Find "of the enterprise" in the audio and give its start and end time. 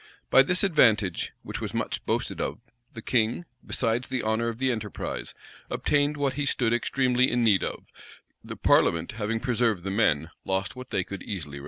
4.47-5.35